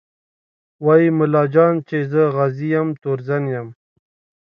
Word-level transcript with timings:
وايي 0.85 1.09
ملا 1.19 1.43
جان 1.53 1.73
چې 1.87 1.97
زه 2.11 2.21
غازي 2.35 2.67
یم 2.75 2.89
تورزن 3.01 3.43
یم 3.55 3.67